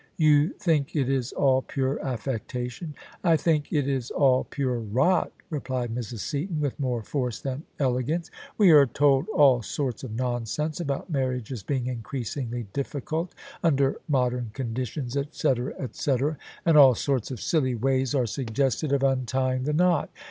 "You 0.31 0.49
think 0.53 0.95
it 0.95 1.07
is 1.07 1.31
all 1.31 1.61
pure 1.61 2.03
affectation? 2.03 2.95
""I 3.23 3.37
think 3.37 3.71
it 3.71 3.87
is 3.87 4.09
all 4.09 4.45
pure 4.45 4.79
rot," 4.79 5.31
replied 5.51 5.93
Mrs. 5.93 6.21
Seaton 6.21 6.59
with 6.59 6.79
more 6.79 7.03
force 7.03 7.39
than 7.39 7.65
elegance." 7.77 8.31
We 8.57 8.71
are 8.71 8.87
told 8.87 9.27
all 9.29 9.61
sorts 9.61 10.03
of 10.03 10.15
non 10.15 10.47
sense 10.47 10.79
about 10.79 11.11
marriages 11.11 11.61
being 11.61 11.85
increasingly 11.85 12.65
difficult 12.73 13.35
under 13.63 13.97
mod 14.07 14.33
ern 14.33 14.49
conditions, 14.53 15.15
etc., 15.15 15.75
etc, 15.77 16.35
and 16.65 16.77
all 16.79 16.95
sorts 16.95 17.29
of 17.29 17.39
silly 17.39 17.75
wajrs 17.75 18.19
are 18.19 18.25
suggested 18.25 18.91
of 18.91 19.03
untying 19.03 19.65
the 19.65 19.73
knot. 19.73 20.09